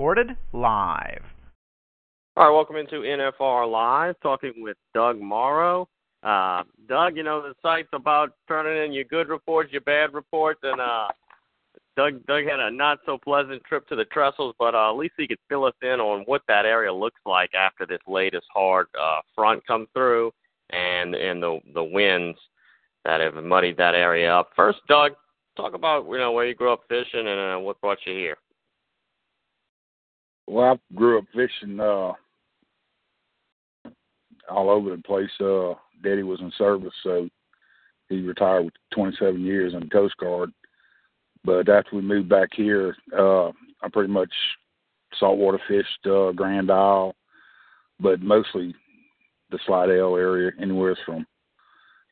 Recorded 0.00 0.34
live. 0.54 1.22
All 2.34 2.48
right, 2.48 2.54
welcome 2.54 2.76
into 2.76 3.02
NFR 3.02 3.70
Live, 3.70 4.14
talking 4.22 4.54
with 4.56 4.78
Doug 4.94 5.20
Mauro. 5.20 5.90
Uh, 6.22 6.62
Doug, 6.88 7.18
you 7.18 7.22
know 7.22 7.42
the 7.42 7.52
site's 7.60 7.90
about 7.92 8.30
turning 8.48 8.82
in 8.82 8.94
your 8.94 9.04
good 9.04 9.28
reports, 9.28 9.70
your 9.72 9.82
bad 9.82 10.14
reports, 10.14 10.60
and 10.62 10.80
uh, 10.80 11.08
Doug 11.98 12.24
Doug 12.26 12.44
had 12.44 12.60
a 12.60 12.70
not 12.70 13.00
so 13.04 13.18
pleasant 13.18 13.62
trip 13.64 13.86
to 13.88 13.94
the 13.94 14.06
Trestles, 14.06 14.54
but 14.58 14.74
uh, 14.74 14.88
at 14.88 14.96
least 14.96 15.12
he 15.18 15.28
could 15.28 15.38
fill 15.50 15.66
us 15.66 15.74
in 15.82 16.00
on 16.00 16.22
what 16.22 16.40
that 16.48 16.64
area 16.64 16.90
looks 16.90 17.20
like 17.26 17.50
after 17.52 17.84
this 17.84 18.00
latest 18.08 18.46
hard 18.54 18.86
uh, 18.98 19.20
front 19.34 19.66
come 19.66 19.86
through, 19.92 20.32
and 20.70 21.14
and 21.14 21.42
the 21.42 21.60
the 21.74 21.84
winds 21.84 22.38
that 23.04 23.20
have 23.20 23.34
muddied 23.34 23.76
that 23.76 23.94
area 23.94 24.34
up. 24.34 24.48
First, 24.56 24.78
Doug, 24.88 25.12
talk 25.58 25.74
about 25.74 26.06
you 26.06 26.16
know 26.16 26.32
where 26.32 26.46
you 26.46 26.54
grew 26.54 26.72
up 26.72 26.84
fishing 26.88 27.28
and 27.28 27.54
uh, 27.54 27.58
what 27.58 27.78
brought 27.82 27.98
you 28.06 28.14
here. 28.14 28.38
Well, 30.50 30.72
I 30.72 30.94
grew 30.96 31.16
up 31.16 31.26
fishing 31.32 31.78
uh, 31.78 32.12
all 34.50 34.68
over 34.68 34.90
the 34.90 35.00
place. 35.00 35.30
Uh, 35.40 35.74
Daddy 36.02 36.24
was 36.24 36.40
in 36.40 36.50
service, 36.58 36.92
so 37.04 37.28
he 38.08 38.22
retired 38.22 38.64
with 38.64 38.74
27 38.92 39.40
years 39.42 39.74
in 39.74 39.80
the 39.80 39.86
Coast 39.86 40.16
Guard. 40.16 40.50
But 41.44 41.68
after 41.68 41.94
we 41.94 42.02
moved 42.02 42.28
back 42.28 42.48
here, 42.52 42.96
uh, 43.16 43.50
I 43.80 43.88
pretty 43.92 44.12
much 44.12 44.32
saltwater 45.20 45.60
fished 45.68 46.04
uh, 46.06 46.32
Grand 46.32 46.68
Isle, 46.68 47.14
but 48.00 48.20
mostly 48.20 48.74
the 49.52 49.58
Slidell 49.66 50.16
area, 50.16 50.50
anywhere 50.60 50.98
from 51.06 51.24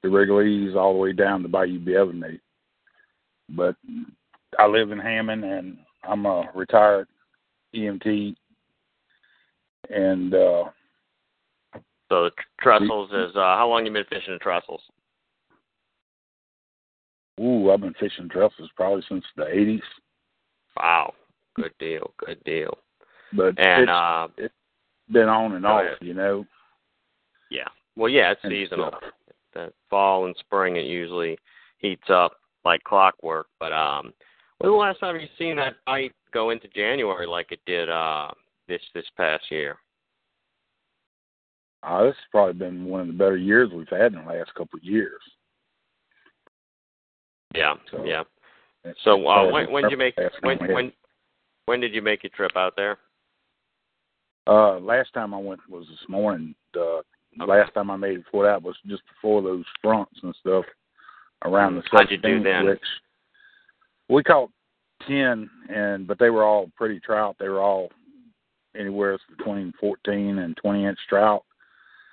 the 0.04 0.10
Rigolets 0.10 0.76
all 0.76 0.92
the 0.92 1.00
way 1.00 1.12
down 1.12 1.42
to 1.42 1.48
Bayou 1.48 1.80
Bienvenue. 1.80 2.38
But 3.48 3.74
I 4.60 4.68
live 4.68 4.92
in 4.92 5.00
Hammond, 5.00 5.42
and 5.42 5.78
I'm 6.04 6.24
a 6.24 6.48
retired 6.54 7.08
EMT, 7.74 8.34
and 9.90 10.34
uh, 10.34 10.64
so 12.08 12.30
Trestles 12.62 13.08
is 13.12 13.36
uh, 13.36 13.40
how 13.56 13.68
long 13.68 13.84
you 13.84 13.92
been 13.92 14.04
fishing 14.08 14.38
Trestles? 14.42 14.80
Ooh, 17.40 17.70
I've 17.70 17.80
been 17.80 17.94
fishing 17.94 18.28
Trestles 18.28 18.68
probably 18.76 19.02
since 19.08 19.24
the 19.36 19.44
'80s. 19.44 19.80
Wow, 20.76 21.14
good 21.54 21.72
deal, 21.78 22.12
good 22.24 22.42
deal. 22.44 22.78
But 23.32 23.58
and 23.58 23.82
it's, 23.82 23.90
uh, 23.90 24.28
it's 24.38 24.54
been 25.10 25.28
on 25.28 25.52
and 25.54 25.66
off, 25.66 25.84
you 26.00 26.14
know. 26.14 26.46
Yeah, 27.50 27.68
well, 27.96 28.08
yeah, 28.08 28.32
it's 28.32 28.40
and 28.44 28.52
seasonal. 28.52 28.88
stuff. 28.88 29.02
The 29.54 29.72
fall 29.88 30.26
and 30.26 30.36
spring 30.38 30.76
it 30.76 30.84
usually 30.84 31.38
heats 31.78 32.10
up 32.10 32.32
like 32.64 32.82
clockwork. 32.84 33.46
But 33.58 33.72
um, 33.72 34.12
when 34.58 34.70
was 34.70 34.76
the 34.76 34.80
last 34.80 35.00
time 35.00 35.20
you 35.20 35.28
seen 35.38 35.56
that 35.56 35.76
bite 35.86 36.12
go 36.32 36.50
into 36.50 36.68
January 36.68 37.26
like 37.26 37.52
it 37.52 37.60
did 37.66 37.88
uh 37.88 38.28
this 38.68 38.80
this 38.94 39.04
past 39.16 39.44
year? 39.50 39.76
Uh, 41.82 42.04
this 42.04 42.14
has 42.16 42.24
probably 42.32 42.54
been 42.54 42.84
one 42.86 43.00
of 43.00 43.06
the 43.06 43.12
better 43.12 43.36
years 43.36 43.70
we've 43.72 43.88
had 43.88 44.12
in 44.12 44.24
the 44.24 44.30
last 44.32 44.52
couple 44.54 44.76
of 44.78 44.84
years. 44.84 45.20
Yeah, 47.54 47.74
So, 47.90 48.04
yeah. 48.04 48.24
So 49.04 49.26
uh, 49.26 49.50
when 49.50 49.70
when 49.70 49.84
did 49.84 49.92
you 49.92 49.96
make 49.96 50.16
when 50.42 50.58
time 50.58 50.66
we 50.66 50.68
had- 50.68 50.74
when 50.74 50.92
when 51.66 51.80
did 51.80 51.94
you 51.94 52.02
make 52.02 52.22
your 52.22 52.30
trip 52.34 52.52
out 52.56 52.74
there? 52.76 52.98
Uh, 54.46 54.78
last 54.78 55.12
time 55.12 55.34
I 55.34 55.38
went 55.38 55.60
was 55.68 55.86
this 55.88 56.08
morning. 56.08 56.54
Uh, 56.76 57.00
Okay. 57.40 57.52
Last 57.52 57.72
time 57.74 57.90
I 57.90 57.96
made 57.96 58.18
it 58.18 58.24
before 58.24 58.44
that 58.46 58.60
was 58.62 58.74
just 58.86 59.02
before 59.06 59.42
those 59.42 59.64
fronts 59.80 60.18
and 60.22 60.34
stuff 60.40 60.64
around 61.44 61.76
the 61.76 61.82
How'd 61.92 62.10
you 62.10 62.16
do 62.16 62.42
then? 62.42 62.64
Which 62.64 62.80
we 64.08 64.22
caught 64.24 64.50
ten, 65.06 65.48
and 65.68 66.06
but 66.06 66.18
they 66.18 66.30
were 66.30 66.44
all 66.44 66.70
pretty 66.76 67.00
trout. 67.00 67.36
They 67.38 67.48
were 67.48 67.60
all 67.60 67.90
anywhere 68.76 69.18
between 69.36 69.72
14 69.80 70.38
and 70.38 70.56
20 70.56 70.84
inch 70.84 70.98
trout. 71.08 71.44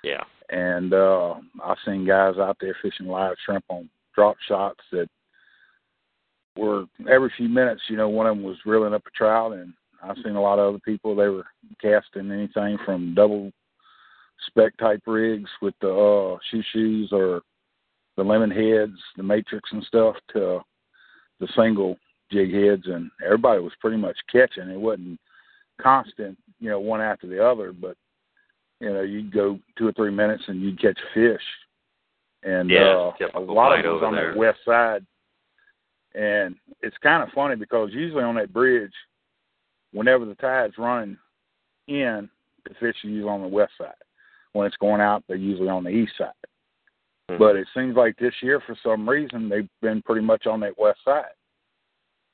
Yeah. 0.02 0.24
And 0.50 0.92
uh, 0.92 1.34
I've 1.64 1.78
seen 1.84 2.06
guys 2.06 2.34
out 2.38 2.56
there 2.60 2.76
fishing 2.82 3.06
live 3.06 3.34
shrimp 3.44 3.64
on 3.68 3.88
drop 4.14 4.36
shots 4.48 4.80
that 4.92 5.08
were 6.56 6.84
every 7.10 7.32
few 7.36 7.48
minutes. 7.48 7.82
You 7.88 7.96
know, 7.96 8.08
one 8.08 8.26
of 8.26 8.36
them 8.36 8.44
was 8.44 8.56
reeling 8.64 8.94
up 8.94 9.02
a 9.06 9.10
trout, 9.10 9.52
and 9.52 9.72
I've 10.02 10.16
seen 10.24 10.36
a 10.36 10.40
lot 10.40 10.58
of 10.58 10.68
other 10.68 10.82
people. 10.84 11.14
They 11.14 11.28
were 11.28 11.46
casting 11.80 12.30
anything 12.30 12.78
from 12.84 13.14
double 13.14 13.52
spec 14.46 14.76
type 14.76 15.02
rigs 15.06 15.50
with 15.60 15.74
the 15.80 15.90
uh, 15.90 16.38
shoe 16.50 16.62
shoes 16.72 17.08
or 17.12 17.42
the 18.16 18.22
lemon 18.22 18.50
heads, 18.50 18.98
the 19.16 19.22
matrix 19.22 19.70
and 19.72 19.82
stuff, 19.84 20.14
to 20.32 20.60
the 21.40 21.48
single 21.56 21.96
jig 22.36 22.52
heads, 22.52 22.86
and 22.86 23.10
everybody 23.24 23.60
was 23.60 23.72
pretty 23.80 23.96
much 23.96 24.16
catching. 24.30 24.68
It 24.68 24.80
wasn't 24.80 25.18
constant, 25.80 26.36
you 26.60 26.70
know, 26.70 26.80
one 26.80 27.00
after 27.00 27.26
the 27.26 27.44
other, 27.44 27.72
but 27.72 27.96
you 28.80 28.92
know, 28.92 29.00
you'd 29.02 29.32
go 29.32 29.58
two 29.78 29.88
or 29.88 29.92
three 29.92 30.10
minutes 30.10 30.42
and 30.48 30.60
you'd 30.60 30.80
catch 30.80 30.98
fish. 31.14 31.40
And 32.42 32.68
Yeah, 32.68 32.92
uh, 32.92 33.12
a 33.34 33.40
lot 33.40 33.78
of 33.78 33.84
it 33.84 33.88
was 33.88 34.02
on 34.02 34.14
there. 34.14 34.34
the 34.34 34.38
west 34.38 34.58
side. 34.66 35.04
And 36.14 36.56
it's 36.82 36.96
kind 36.98 37.22
of 37.22 37.30
funny 37.34 37.56
because 37.56 37.90
usually 37.92 38.22
on 38.22 38.34
that 38.36 38.52
bridge, 38.52 38.92
whenever 39.92 40.24
the 40.26 40.34
tide's 40.34 40.76
running 40.78 41.16
in, 41.88 42.28
the 42.64 42.74
fish 42.74 42.96
are 43.04 43.08
usually 43.08 43.30
on 43.30 43.42
the 43.42 43.48
west 43.48 43.72
side. 43.78 43.94
When 44.52 44.66
it's 44.66 44.76
going 44.76 45.00
out, 45.00 45.24
they're 45.26 45.36
usually 45.36 45.68
on 45.70 45.84
the 45.84 45.90
east 45.90 46.12
side. 46.18 46.32
Mhm. 47.30 47.38
But 47.38 47.56
it 47.56 47.68
seems 47.74 47.96
like 47.96 48.16
this 48.18 48.34
year, 48.42 48.60
for 48.60 48.74
some 48.82 49.08
reason, 49.08 49.48
they've 49.48 49.68
been 49.80 50.02
pretty 50.02 50.20
much 50.22 50.46
on 50.46 50.60
that 50.60 50.78
west 50.78 51.02
side. 51.04 51.32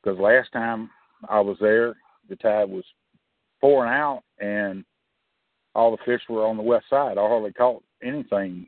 Because 0.02 0.18
last 0.18 0.50
time 0.52 0.90
I 1.28 1.40
was 1.40 1.56
there, 1.60 1.94
the 2.28 2.36
tide 2.36 2.68
was 2.68 2.84
pouring 3.60 3.92
out, 3.92 4.22
and 4.40 4.84
all 5.74 5.90
the 5.90 6.02
fish 6.04 6.22
were 6.28 6.46
on 6.46 6.56
the 6.56 6.62
west 6.62 6.86
side. 6.90 7.18
I 7.18 7.20
hardly 7.20 7.52
caught 7.52 7.82
anything 8.02 8.66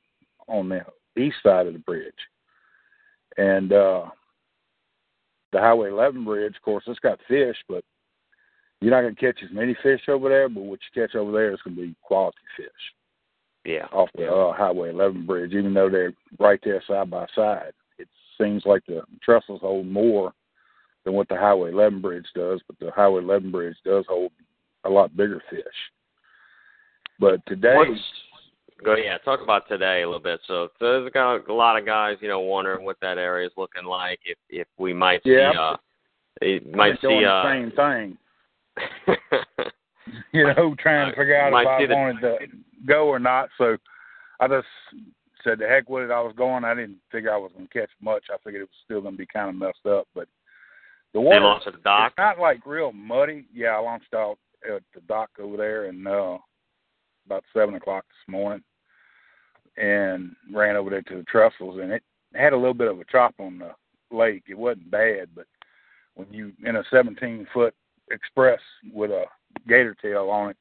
on 0.48 0.68
the 0.68 0.80
east 1.20 1.36
side 1.42 1.66
of 1.66 1.72
the 1.72 1.78
bridge. 1.80 2.12
And 3.36 3.72
uh, 3.72 4.06
the 5.52 5.58
Highway 5.60 5.90
11 5.90 6.24
bridge, 6.24 6.54
of 6.56 6.62
course, 6.62 6.84
it's 6.86 7.00
got 7.00 7.18
fish, 7.26 7.56
but 7.68 7.84
you're 8.80 8.90
not 8.92 9.02
going 9.02 9.14
to 9.14 9.20
catch 9.20 9.42
as 9.42 9.54
many 9.54 9.76
fish 9.82 10.02
over 10.08 10.28
there. 10.28 10.48
But 10.48 10.62
what 10.62 10.78
you 10.94 11.02
catch 11.02 11.14
over 11.14 11.32
there 11.32 11.52
is 11.52 11.60
going 11.64 11.76
to 11.76 11.82
be 11.82 11.94
quality 12.02 12.38
fish 12.56 12.68
Yeah. 13.64 13.86
off 13.92 14.08
the 14.14 14.30
uh, 14.32 14.52
Highway 14.52 14.90
11 14.90 15.26
bridge, 15.26 15.52
even 15.52 15.74
though 15.74 15.90
they're 15.90 16.12
right 16.38 16.60
there 16.62 16.82
side 16.86 17.10
by 17.10 17.26
side. 17.34 17.72
It 17.98 18.08
seems 18.40 18.64
like 18.64 18.84
the 18.86 19.02
trestles 19.22 19.60
hold 19.60 19.86
more 19.86 20.32
than 21.04 21.14
what 21.14 21.28
the 21.28 21.36
Highway 21.36 21.70
11 21.72 22.00
bridge 22.00 22.26
does, 22.34 22.60
but 22.66 22.78
the 22.78 22.90
Highway 22.90 23.22
11 23.22 23.50
bridge 23.50 23.76
does 23.84 24.04
hold 24.08 24.32
a 24.84 24.90
lot 24.90 25.16
bigger 25.16 25.42
fish. 25.50 25.62
But 27.20 27.44
today, 27.46 27.74
What's, 27.76 28.00
go 28.84 28.96
yeah, 28.96 29.18
talk 29.18 29.40
about 29.40 29.68
today 29.68 30.02
a 30.02 30.06
little 30.06 30.20
bit. 30.22 30.40
So, 30.46 30.68
so 30.78 31.00
there's 31.00 31.12
got 31.12 31.48
a 31.48 31.54
lot 31.54 31.78
of 31.78 31.86
guys, 31.86 32.16
you 32.20 32.28
know, 32.28 32.40
wondering 32.40 32.84
what 32.84 32.96
that 33.02 33.18
area 33.18 33.46
is 33.46 33.52
looking 33.56 33.84
like. 33.84 34.18
If 34.24 34.38
if 34.50 34.66
we 34.78 34.92
might 34.92 35.20
Yeah. 35.24 35.52
see, 35.52 35.58
uh, 35.58 35.76
it 36.42 36.74
might 36.74 37.00
doing 37.00 37.20
see, 37.20 37.24
the 37.24 37.30
uh, 37.30 37.44
same 37.44 37.70
thing. 37.72 38.18
You 40.32 40.44
know, 40.44 40.74
trying 40.78 41.10
to 41.10 41.16
figure 41.16 41.36
out 41.40 41.48
if 41.48 41.66
I 41.66 41.86
the- 41.86 41.94
wanted 41.94 42.20
to 42.20 42.38
go 42.86 43.08
or 43.08 43.18
not. 43.18 43.48
So 43.56 43.76
I 44.40 44.48
just 44.48 44.66
said 45.42 45.58
the 45.58 45.66
heck 45.66 45.88
with 45.88 46.04
it. 46.04 46.10
I 46.10 46.20
was 46.20 46.34
going. 46.36 46.64
I 46.64 46.74
didn't 46.74 46.98
figure 47.10 47.32
I 47.32 47.36
was 47.38 47.52
going 47.52 47.66
to 47.68 47.72
catch 47.72 47.90
much. 48.02 48.24
I 48.30 48.36
figured 48.44 48.62
it 48.62 48.64
was 48.64 48.80
still 48.84 49.00
going 49.00 49.14
to 49.14 49.18
be 49.18 49.26
kind 49.26 49.48
of 49.48 49.54
messed 49.54 49.86
up. 49.88 50.06
But 50.14 50.28
the 51.14 51.20
they 51.20 51.24
water, 51.24 51.40
launched 51.40 51.66
at 51.66 51.72
the 51.72 51.78
dock. 51.80 52.12
It's 52.12 52.18
not 52.18 52.38
like 52.38 52.66
real 52.66 52.92
muddy. 52.92 53.46
Yeah, 53.54 53.76
I 53.76 53.78
launched 53.78 54.12
out 54.14 54.38
at 54.68 54.82
the 54.94 55.00
dock 55.02 55.30
over 55.40 55.56
there 55.56 55.86
and 55.86 56.06
uh 56.06 56.38
about 57.26 57.44
seven 57.54 57.74
o'clock 57.76 58.04
this 58.08 58.32
morning 58.32 58.62
and 59.76 60.34
ran 60.52 60.76
over 60.76 60.90
there 60.90 61.02
to 61.02 61.16
the 61.16 61.24
trestles 61.24 61.80
and 61.80 61.90
it 61.90 62.02
had 62.34 62.52
a 62.52 62.56
little 62.56 62.74
bit 62.74 62.90
of 62.90 63.00
a 63.00 63.04
chop 63.10 63.34
on 63.38 63.58
the 63.58 63.70
lake. 64.14 64.44
It 64.48 64.58
wasn't 64.58 64.90
bad, 64.90 65.28
but 65.34 65.46
when 66.14 66.32
you 66.32 66.52
in 66.66 66.76
a 66.76 66.84
seventeen 66.90 67.46
foot 67.54 67.74
express 68.10 68.60
with 68.92 69.10
a 69.10 69.24
gator 69.68 69.96
tail 70.00 70.28
on 70.30 70.50
it, 70.50 70.56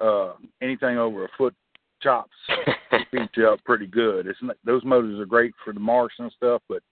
uh 0.00 0.32
anything 0.62 0.98
over 0.98 1.24
a 1.24 1.28
foot 1.36 1.54
chops 2.00 2.32
beats 3.12 3.36
you 3.36 3.48
up 3.48 3.62
pretty 3.64 3.86
good. 3.86 4.26
It's 4.26 4.38
not, 4.40 4.56
those 4.64 4.84
motors 4.84 5.20
are 5.20 5.26
great 5.26 5.52
for 5.64 5.72
the 5.72 5.80
marsh 5.80 6.12
and 6.18 6.32
stuff, 6.36 6.62
but 6.68 6.82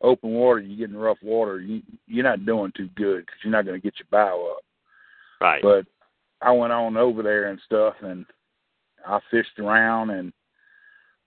open 0.00 0.30
water, 0.30 0.60
you 0.60 0.76
get 0.76 0.90
in 0.90 0.96
rough 0.96 1.18
water, 1.22 1.60
you 1.60 1.82
you're 2.06 2.24
not 2.24 2.46
doing 2.46 2.72
too 2.76 2.88
good 2.94 3.20
because 3.20 3.38
you're 3.42 3.52
not 3.52 3.64
going 3.64 3.80
to 3.80 3.82
get 3.82 3.98
your 3.98 4.06
bow 4.10 4.56
up. 4.56 4.64
Right. 5.40 5.62
But 5.62 5.86
I 6.40 6.52
went 6.52 6.72
on 6.72 6.96
over 6.96 7.22
there 7.22 7.50
and 7.50 7.60
stuff, 7.64 7.94
and 8.02 8.26
I 9.06 9.18
fished 9.30 9.58
around, 9.58 10.10
and 10.10 10.32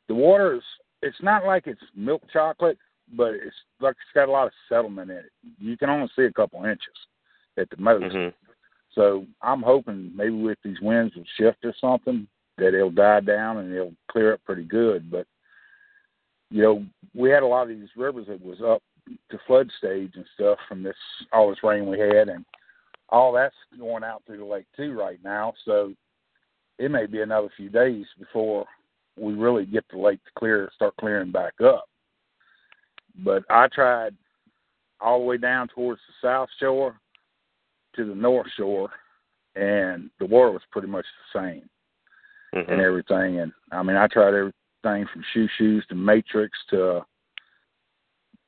the 0.07 0.15
water 0.15 0.55
is 0.55 0.63
it's 1.01 1.21
not 1.21 1.45
like 1.45 1.67
it's 1.67 1.81
milk 1.95 2.23
chocolate, 2.31 2.77
but 3.15 3.33
it's 3.33 3.55
like 3.79 3.91
it's 3.91 4.13
got 4.13 4.29
a 4.29 4.31
lot 4.31 4.47
of 4.47 4.53
settlement 4.67 5.11
in 5.11 5.17
it. 5.17 5.31
You 5.59 5.77
can 5.77 5.89
only 5.89 6.09
see 6.15 6.23
a 6.23 6.33
couple 6.33 6.63
inches 6.65 6.95
at 7.57 7.69
the 7.69 7.77
most. 7.77 8.03
Mhm. 8.03 8.33
So 8.93 9.27
I'm 9.41 9.61
hoping 9.61 10.11
maybe 10.15 10.41
with 10.41 10.57
these 10.63 10.81
winds 10.81 11.15
will 11.15 11.23
shift 11.37 11.63
or 11.63 11.73
something 11.79 12.27
that 12.57 12.73
it'll 12.73 12.89
die 12.89 13.19
down 13.19 13.57
and 13.57 13.73
it'll 13.73 13.93
clear 14.09 14.33
up 14.33 14.43
pretty 14.43 14.63
good. 14.63 15.11
But 15.11 15.27
you 16.49 16.61
know, 16.61 16.85
we 17.13 17.29
had 17.29 17.43
a 17.43 17.47
lot 17.47 17.63
of 17.63 17.69
these 17.69 17.89
rivers 17.95 18.27
that 18.27 18.43
was 18.43 18.61
up 18.61 18.81
to 19.29 19.39
flood 19.47 19.69
stage 19.77 20.11
and 20.15 20.25
stuff 20.35 20.57
from 20.67 20.83
this 20.83 20.95
all 21.31 21.49
this 21.49 21.63
rain 21.63 21.87
we 21.87 21.99
had 21.99 22.27
and 22.29 22.45
all 23.09 23.31
that's 23.31 23.55
going 23.79 24.03
out 24.03 24.21
through 24.25 24.37
the 24.37 24.45
lake 24.45 24.65
too 24.75 24.97
right 24.97 25.19
now. 25.23 25.53
So 25.65 25.93
it 26.77 26.91
may 26.91 27.05
be 27.05 27.21
another 27.21 27.49
few 27.55 27.69
days 27.69 28.05
before 28.19 28.65
we 29.17 29.33
really 29.33 29.65
get 29.65 29.85
the 29.89 29.97
lake 29.97 30.23
to 30.25 30.31
clear 30.37 30.69
start 30.75 30.93
clearing 30.99 31.31
back 31.31 31.53
up. 31.63 31.85
But 33.23 33.43
I 33.49 33.67
tried 33.67 34.13
all 34.99 35.19
the 35.19 35.25
way 35.25 35.37
down 35.37 35.69
towards 35.69 36.01
the 36.07 36.27
south 36.27 36.49
shore 36.59 36.99
to 37.95 38.05
the 38.05 38.15
north 38.15 38.47
shore 38.57 38.89
and 39.55 40.09
the 40.19 40.25
water 40.25 40.51
was 40.51 40.61
pretty 40.71 40.87
much 40.87 41.05
the 41.33 41.39
same 41.39 41.69
Mhm. 42.53 42.71
and 42.71 42.81
everything. 42.81 43.39
And 43.39 43.53
I 43.71 43.83
mean, 43.83 43.97
I 43.97 44.07
tried 44.07 44.33
everything 44.83 45.07
from 45.11 45.23
shoe 45.33 45.47
shoes 45.57 45.85
to 45.89 45.95
matrix 45.95 46.57
to 46.69 47.01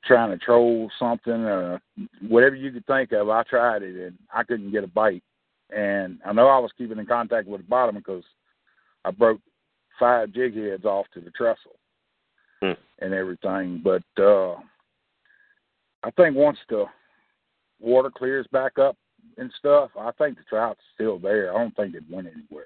trying 0.06 0.32
to 0.32 0.44
troll 0.44 0.90
something, 0.98 1.46
uh, 1.46 1.78
whatever 2.28 2.56
you 2.56 2.72
could 2.72 2.86
think 2.86 3.12
of. 3.12 3.30
I 3.30 3.44
tried 3.44 3.84
it, 3.84 3.96
and 3.96 4.18
I 4.34 4.44
couldn't 4.44 4.72
get 4.72 4.84
a 4.84 4.88
bite. 4.88 5.24
And 5.76 6.20
I 6.26 6.34
know 6.34 6.48
I 6.48 6.58
was 6.58 6.72
keeping 6.78 6.98
in 6.98 7.06
contact 7.06 7.48
with 7.48 7.62
the 7.62 7.68
bottom 7.68 7.96
because 7.96 8.24
I 9.06 9.12
broke 9.12 9.40
five 10.00 10.32
jig 10.32 10.56
heads 10.56 10.86
off 10.86 11.06
to 11.14 11.20
the 11.20 11.32
trestle 11.32 11.76
Hmm. 12.62 12.74
and 13.00 13.14
everything. 13.14 13.82
But 13.84 14.04
uh, 14.22 14.56
I 16.04 16.12
think 16.18 16.36
once 16.36 16.58
the 16.70 16.86
water 17.80 18.10
clears 18.10 18.48
back 18.52 18.80
up 18.80 18.98
and 19.38 19.52
stuff, 19.60 19.92
I 19.98 20.12
think 20.18 20.38
the 20.38 20.44
trout's 20.50 20.82
still 20.94 21.20
there. 21.20 21.54
I 21.54 21.58
don't 21.58 21.76
think 21.76 21.96
it 21.96 22.04
went 22.10 22.28
anywhere. 22.28 22.66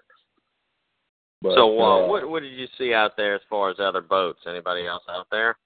But, 1.44 1.56
so, 1.56 1.78
uh, 1.78 2.06
uh, 2.06 2.08
what 2.08 2.30
what 2.30 2.42
did 2.42 2.54
you 2.58 2.68
see 2.78 2.94
out 2.94 3.18
there 3.18 3.36
as 3.36 3.42
far 3.50 3.70
as 3.70 3.76
other 3.78 4.00
boats? 4.00 4.40
Anybody 4.48 4.88
else 4.88 5.04
out 5.10 5.28
there? 5.30 5.58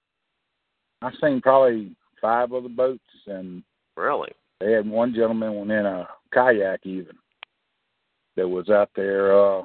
I've 1.02 1.14
seen 1.22 1.40
probably 1.40 1.92
five 2.20 2.52
other 2.52 2.68
boats, 2.68 3.04
and 3.28 3.62
Really? 3.96 4.32
they 4.58 4.72
had 4.72 4.88
one 4.90 5.14
gentleman 5.14 5.54
went 5.54 5.70
in 5.70 5.86
a 5.86 6.08
kayak 6.34 6.80
even 6.84 7.16
that 8.36 8.48
was 8.48 8.68
out 8.70 8.90
there. 8.96 9.32
Uh, 9.32 9.62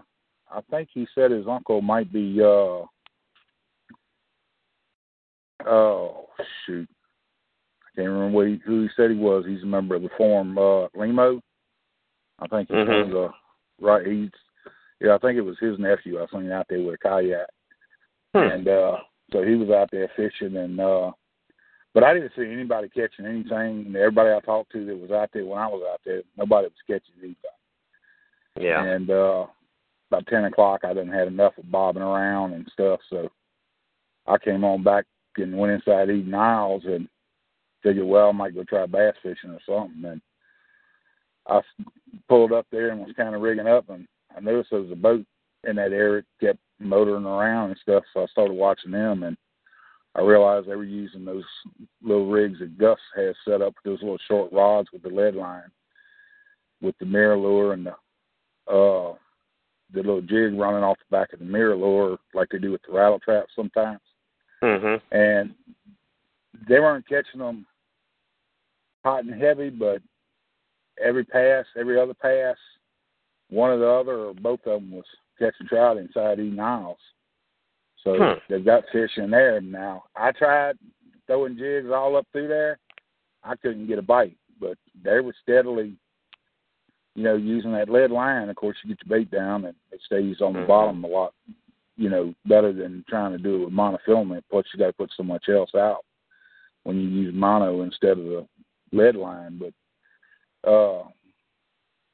I 0.52 0.62
think 0.70 0.90
he 0.94 1.08
said 1.16 1.32
his 1.32 1.48
uncle 1.48 1.82
might 1.82 2.14
be. 2.14 2.40
uh 2.42 2.86
Oh 5.66 6.28
shoot, 6.66 6.88
I 7.82 7.96
can't 7.96 8.10
remember 8.10 8.36
what 8.38 8.48
he, 8.48 8.60
who 8.66 8.84
he 8.84 8.90
said 8.96 9.10
he 9.12 9.18
was. 9.18 9.46
He's 9.48 9.64
a 9.64 9.66
member 9.66 9.96
of 9.96 10.02
the 10.04 10.10
forum, 10.18 10.58
uh, 10.58 10.88
Limo. 10.94 11.42
I 12.40 12.48
think 12.48 12.68
he's 12.70 12.78
Mhm. 12.78 13.02
of 13.06 13.10
the 13.10 13.30
right. 13.80 14.06
He's 14.06 14.30
yeah, 15.02 15.16
I 15.16 15.18
think 15.18 15.38
it 15.38 15.42
was 15.42 15.58
his 15.60 15.80
nephew. 15.80 16.22
I 16.22 16.26
seen 16.32 16.52
out 16.52 16.68
there 16.70 16.82
with 16.82 16.96
a 16.96 16.98
kayak. 16.98 17.48
Hmm. 18.36 18.52
and 18.52 18.68
uh 18.68 18.98
so 19.32 19.44
he 19.44 19.56
was 19.56 19.70
out 19.70 19.90
there 19.92 20.10
fishing 20.16 20.58
and 20.58 20.80
uh 20.80 21.12
but 21.94 22.04
I 22.04 22.14
didn't 22.16 22.32
see 22.36 22.52
anybody 22.52 22.90
catching 22.90 23.28
anything. 23.28 23.86
And 23.86 23.96
everybody 23.96 24.32
I 24.32 24.40
talked 24.40 24.72
to 24.72 24.84
that 24.86 25.00
was 25.00 25.12
out 25.12 25.30
there 25.32 25.46
when 25.46 25.60
I 25.60 25.68
was 25.68 25.84
out 25.94 26.02
there, 26.04 26.24
nobody 26.36 26.68
was 26.68 26.74
catching 26.88 27.14
anything. 27.20 27.36
Yeah. 28.60 28.84
And 28.84 29.10
uh 29.10 29.46
about 30.10 30.28
ten 30.28 30.46
o'clock 30.46 30.82
I 30.84 30.94
didn't 30.94 31.14
have 31.14 31.28
enough 31.28 31.58
of 31.58 31.72
bobbing 31.72 32.04
around 32.04 32.54
and 32.54 32.68
stuff, 32.74 33.00
so 33.10 33.30
I 34.28 34.38
came 34.38 34.64
on 34.64 34.84
back 34.84 35.06
and 35.38 35.58
went 35.58 35.74
inside 35.74 36.10
Eden 36.10 36.34
Isles 36.34 36.84
and 36.86 37.08
figured, 37.82 38.08
well, 38.08 38.30
I 38.30 38.32
might 38.32 38.56
go 38.56 38.64
try 38.64 38.86
bass 38.86 39.16
fishing 39.22 39.52
or 39.52 39.60
something. 39.66 40.04
And 40.10 40.22
I 41.48 41.62
pulled 42.30 42.54
up 42.54 42.66
there 42.72 42.90
and 42.90 43.02
was 43.02 43.14
kind 43.18 43.36
of 43.36 43.42
rigging 43.42 43.68
up, 43.68 43.90
and 43.90 44.08
I 44.36 44.40
noticed 44.40 44.72
there 44.72 44.82
was 44.82 44.92
a 44.92 44.96
boat 44.96 45.26
in 45.68 45.76
that 45.78 45.94
area 45.94 46.24
kept 46.40 46.60
motoring 46.80 47.26
around 47.26 47.70
and 47.70 47.80
stuff. 47.80 48.04
So 48.14 48.24
I 48.24 48.26
started 48.28 48.54
watching 48.54 48.92
them, 48.92 49.24
and 49.24 49.38
I 50.16 50.22
realized 50.22 50.68
they 50.68 50.76
were 50.76 50.84
using 50.84 51.26
those 51.26 51.44
little 52.02 52.30
rigs 52.30 52.60
that 52.60 52.78
Gus 52.78 53.00
has 53.16 53.36
set 53.46 53.62
up, 53.62 53.74
with 53.76 53.84
those 53.84 54.02
little 54.02 54.20
short 54.28 54.52
rods 54.52 54.90
with 54.92 55.04
the 55.04 55.10
lead 55.10 55.36
line, 55.36 55.72
with 56.82 56.98
the 57.00 57.06
MirrOlure 57.06 57.74
and 57.74 57.86
the 57.88 57.96
uh 58.72 59.16
the 59.94 60.02
little 60.02 60.22
jig 60.22 60.58
running 60.58 60.84
off 60.84 60.98
the 60.98 61.16
back 61.16 61.34
of 61.34 61.40
the 61.40 61.46
MirrOlure, 61.46 62.18
like 62.34 62.50
they 62.50 62.58
do 62.58 62.72
with 62.72 62.82
the 62.88 62.94
rattle 62.94 63.20
trap 63.20 63.46
sometimes 63.56 64.00
Mhm. 64.64 65.02
and 65.12 65.54
they 66.68 66.80
weren't 66.80 67.08
catching 67.08 67.40
them 67.42 67.66
hot 69.04 69.26
and 69.26 69.34
heavy, 69.40 69.70
but 69.70 70.02
every 70.98 71.24
pass, 71.24 71.66
every 71.76 72.00
other 72.00 72.14
pass, 72.14 72.58
one 73.54 73.72
or 73.72 73.78
the 73.78 73.88
other 73.88 74.18
or 74.26 74.34
both 74.34 74.60
of 74.66 74.82
them 74.82 74.92
was 74.92 75.06
catching 75.40 75.68
trout 75.68 75.98
inside 75.98 76.40
Eden 76.40 76.60
Isles. 76.60 76.98
So 78.04 78.18
Hmm. 78.18 78.40
they've 78.50 78.66
got 78.66 78.88
fish 78.90 79.18
in 79.18 79.30
there 79.30 79.62
now. 79.62 80.04
I 80.16 80.32
tried 80.32 80.78
throwing 81.28 81.58
jigs 81.58 81.90
all 81.90 82.16
up 82.16 82.28
through 82.32 82.48
there. 82.50 82.80
I 83.44 83.56
couldn't 83.56 83.88
get 83.88 84.00
a 84.00 84.02
bite, 84.02 84.38
but 84.60 84.78
they 85.04 85.20
were 85.20 85.36
steadily, 85.42 85.96
you 87.16 87.24
know, 87.24 87.36
using 87.36 87.72
that 87.74 87.90
lead 87.90 88.12
line. 88.12 88.50
Of 88.50 88.56
course, 88.56 88.78
you 88.84 88.96
get 88.96 89.06
your 89.06 89.18
bait 89.20 89.32
down 89.32 89.66
and 89.66 89.76
it 89.92 90.02
stays 90.02 90.42
on 90.42 90.54
the 90.54 90.60
Mhm. 90.60 90.68
bottom 90.68 91.04
a 91.04 91.08
lot, 91.08 91.34
you 91.96 92.10
know, 92.10 92.34
better 92.46 92.74
than 92.74 93.04
trying 93.08 93.32
to 93.32 93.38
do 93.38 93.56
it 93.56 93.66
with 93.66 93.74
monofilament. 93.74 94.44
Plus, 94.50 94.66
you 94.74 94.80
got 94.80 94.88
to 94.88 94.94
put 94.94 95.12
so 95.12 95.24
much 95.24 95.48
else 95.50 95.74
out 95.76 96.04
when 96.84 97.00
you 97.00 97.08
use 97.08 97.34
mono 97.34 97.82
instead 97.82 98.18
of 98.18 98.26
the 98.26 98.48
lead 98.92 99.16
line. 99.16 99.58
But 99.58 99.74
uh, 100.70 101.08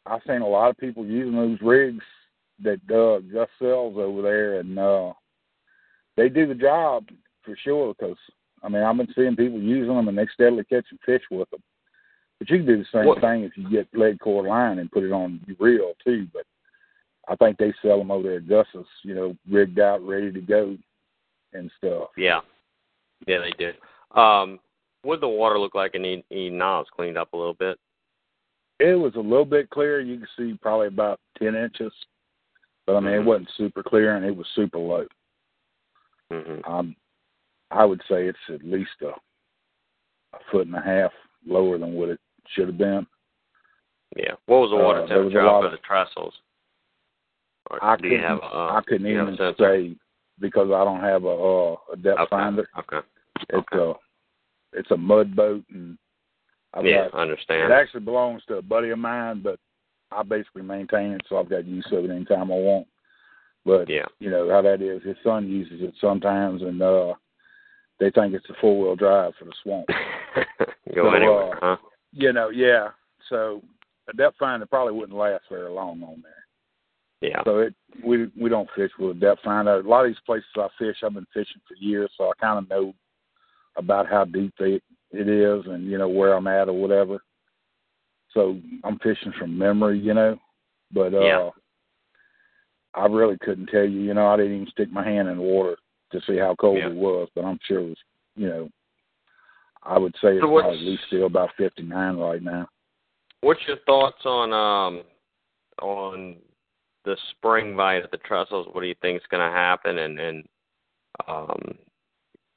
I've 0.05 0.21
seen 0.27 0.41
a 0.41 0.47
lot 0.47 0.69
of 0.69 0.77
people 0.77 1.05
using 1.05 1.35
those 1.35 1.59
rigs 1.61 2.03
that 2.63 2.79
uh, 2.89 3.19
Gus 3.31 3.49
sells 3.59 3.95
over 3.97 4.21
there, 4.21 4.59
and 4.59 4.77
uh, 4.77 5.13
they 6.17 6.29
do 6.29 6.47
the 6.47 6.55
job 6.55 7.05
for 7.43 7.55
sure. 7.63 7.93
Because 7.97 8.17
I 8.63 8.69
mean, 8.69 8.83
I've 8.83 8.97
been 8.97 9.13
seeing 9.15 9.35
people 9.35 9.59
using 9.59 9.95
them, 9.95 10.07
and 10.07 10.17
they 10.17 10.27
steadily 10.33 10.63
catching 10.65 10.97
fish 11.05 11.23
with 11.31 11.49
them. 11.49 11.61
But 12.39 12.49
you 12.49 12.57
can 12.57 12.65
do 12.65 12.77
the 12.77 12.85
same 12.91 13.05
What- 13.05 13.21
thing 13.21 13.43
if 13.43 13.57
you 13.57 13.69
get 13.69 13.87
lead 13.93 14.19
core 14.19 14.47
line 14.47 14.79
and 14.79 14.91
put 14.91 15.03
it 15.03 15.11
on 15.11 15.41
your 15.45 15.57
reel 15.59 15.93
too. 16.03 16.27
But 16.33 16.43
I 17.27 17.35
think 17.35 17.57
they 17.57 17.73
sell 17.81 17.97
them 17.99 18.11
over 18.11 18.23
there 18.23 18.37
at 18.37 18.47
Gus's, 18.47 18.87
you 19.03 19.13
know, 19.13 19.35
rigged 19.49 19.79
out, 19.79 20.01
ready 20.01 20.31
to 20.31 20.41
go, 20.41 20.77
and 21.53 21.69
stuff. 21.77 22.09
Yeah. 22.17 22.41
Yeah, 23.27 23.39
they 23.39 23.51
did. 23.51 23.75
Um, 24.11 24.59
what 25.03 25.15
did 25.15 25.23
the 25.23 25.27
water 25.27 25.59
look 25.59 25.75
like 25.75 25.95
in 25.95 26.23
Eden 26.29 26.61
Isles? 26.61 26.87
Cleaned 26.95 27.17
up 27.17 27.33
a 27.33 27.37
little 27.37 27.53
bit. 27.53 27.77
It 28.79 28.95
was 28.97 29.15
a 29.15 29.19
little 29.19 29.45
bit 29.45 29.69
clear. 29.69 29.99
You 29.99 30.19
could 30.19 30.29
see 30.37 30.57
probably 30.61 30.87
about 30.87 31.19
ten 31.37 31.55
inches, 31.55 31.93
but 32.85 32.95
I 32.95 32.99
mean, 33.01 33.13
Mhm. 33.13 33.21
it 33.21 33.25
wasn't 33.25 33.49
super 33.51 33.83
clear, 33.83 34.15
and 34.15 34.25
it 34.25 34.35
was 34.35 34.47
super 34.55 34.77
low. 34.77 35.05
Mhm. 36.31 36.67
Um, 36.67 36.95
I 37.71 37.85
would 37.85 38.01
say 38.09 38.27
it's 38.27 38.49
at 38.49 38.63
least 38.63 39.01
a, 39.01 39.09
a 40.33 40.39
foot 40.51 40.67
and 40.67 40.75
a 40.75 40.81
half 40.81 41.13
lower 41.45 41.77
than 41.77 41.93
what 41.93 42.09
it 42.09 42.19
should 42.47 42.67
have 42.67 42.77
been. 42.77 43.05
Yeah. 44.15 44.35
What 44.45 44.61
was 44.61 44.69
the 44.71 44.77
water 44.77 45.01
Uh, 45.01 45.05
there 45.07 45.23
was 45.23 45.27
a 45.33 45.35
temperature 45.35 45.47
off 45.49 45.63
of- 45.65 45.71
the 45.71 45.77
trestles? 45.79 46.41
Or 47.69 47.83
I 47.83 47.95
couldn't. 47.97 48.19
have? 48.19 48.39
Uh, 48.41 48.69
I 48.75 48.81
couldn't 48.81 49.03
do 49.03 49.09
you 49.11 49.17
have 49.19 49.27
a 49.27 49.33
even 49.33 49.55
say 49.55 49.95
because 50.39 50.71
I 50.71 50.83
don't 50.83 51.01
have 51.01 51.25
a 51.25 51.29
uh, 51.29 51.75
a 51.91 51.97
depth 51.97 52.19
Okay. 52.21 52.29
finder. 52.29 52.67
Okay. 52.77 53.01
It's 53.41 53.53
Okay. 53.53 53.77
a 53.77 53.95
it's 54.73 54.91
a 54.91 54.97
mud 54.97 55.35
boat, 55.35 55.63
and 55.69 55.97
I've 56.73 56.85
Yeah, 56.85 57.09
got, 57.09 57.15
I 57.15 57.21
understand. 57.23 57.71
it 57.71 57.75
actually 57.75 58.01
belongs 58.01 58.43
to 58.47 58.55
a 58.57 58.61
buddy 58.61 58.89
of 58.89 58.99
mine, 58.99 59.41
but 59.43 59.59
I 60.11 60.23
basically 60.23 60.61
maintain 60.63 61.11
it, 61.11 61.21
so 61.27 61.37
I've 61.37 61.49
got 61.49 61.65
use 61.65 61.87
of 61.91 62.05
it 62.05 62.11
anytime 62.11 62.51
I 62.51 62.55
want. 62.55 62.87
But 63.65 63.89
yeah. 63.89 64.05
you 64.19 64.29
know 64.29 64.49
how 64.49 64.61
that 64.61 64.81
is. 64.81 65.03
His 65.03 65.17
son 65.23 65.47
uses 65.47 65.81
it 65.81 65.93
sometimes, 65.99 66.61
and 66.61 66.81
uh 66.81 67.13
they 67.99 68.09
think 68.11 68.33
it's 68.33 68.49
a 68.49 68.53
four 68.61 68.79
wheel 68.81 68.95
drive 68.95 69.33
for 69.37 69.45
the 69.45 69.53
swamp. 69.61 69.87
Go 70.95 71.03
So, 71.03 71.13
anywhere, 71.13 71.55
uh, 71.57 71.59
huh? 71.61 71.77
you 72.13 72.31
know, 72.31 72.49
yeah. 72.49 72.89
So 73.27 73.61
a 74.09 74.13
depth 74.15 74.37
finder 74.39 74.65
probably 74.65 74.93
wouldn't 74.93 75.17
last 75.17 75.43
very 75.49 75.69
long 75.69 76.01
on 76.03 76.23
there. 76.23 77.29
Yeah. 77.29 77.43
So 77.43 77.59
it 77.59 77.75
we 78.03 78.31
we 78.39 78.49
don't 78.49 78.69
fish 78.75 78.91
with 78.97 79.17
a 79.17 79.19
depth 79.19 79.41
finder. 79.43 79.79
A 79.79 79.83
lot 79.83 80.05
of 80.05 80.11
these 80.11 80.21
places 80.25 80.47
I 80.55 80.67
fish, 80.79 80.97
I've 81.03 81.13
been 81.13 81.27
fishing 81.33 81.61
for 81.67 81.75
years, 81.75 82.09
so 82.17 82.29
I 82.29 82.31
kind 82.39 82.57
of 82.59 82.69
know 82.69 82.93
about 83.75 84.07
how 84.07 84.23
deep 84.25 84.53
they, 84.57 84.79
it 85.11 85.27
is, 85.27 85.65
and 85.65 85.85
you 85.89 85.97
know 85.97 86.09
where 86.09 86.33
I'm 86.33 86.47
at 86.47 86.69
or 86.69 86.73
whatever. 86.73 87.19
So 88.33 88.59
I'm 88.83 88.99
fishing 88.99 89.33
from 89.39 89.57
memory, 89.57 89.99
you 89.99 90.13
know. 90.13 90.39
But 90.91 91.13
uh 91.13 91.19
Yeah. 91.19 91.49
I 92.95 93.05
really 93.05 93.37
couldn't 93.41 93.67
tell 93.67 93.85
you. 93.85 93.99
You 94.01 94.13
know, 94.13 94.27
I 94.27 94.37
didn't 94.37 94.55
even 94.55 94.67
stick 94.67 94.91
my 94.91 95.03
hand 95.03 95.27
in 95.29 95.37
the 95.37 95.43
water 95.43 95.77
to 96.11 96.21
see 96.21 96.37
how 96.37 96.55
cold 96.55 96.77
Yeah. 96.77 96.87
it 96.87 96.95
was, 96.95 97.29
but 97.35 97.45
I'm 97.45 97.59
sure 97.67 97.79
it 97.79 97.89
was. 97.89 97.97
You 98.35 98.47
know, 98.47 98.69
I 99.83 99.97
would 99.97 100.13
say 100.21 100.33
it's 100.35 100.43
So 100.43 100.47
probably 100.47 100.77
at 100.79 100.85
least 100.85 101.03
still 101.07 101.25
about 101.25 101.51
59 101.57 102.17
right 102.17 102.41
now. 102.41 102.67
What's 103.41 103.65
your 103.67 103.77
thoughts 103.85 104.25
on 104.25 104.53
um 104.53 105.03
on 105.81 106.37
the 107.05 107.15
spring 107.31 107.75
bite 107.75 108.03
at 108.03 108.11
the 108.11 108.17
trestles? 108.17 108.67
What 108.71 108.81
do 108.81 108.87
you 108.87 108.95
think 109.01 109.17
is 109.21 109.27
going 109.29 109.47
to 109.47 109.55
happen? 109.55 109.99
And 109.99 110.19
and 110.19 110.47
um, 111.27 111.77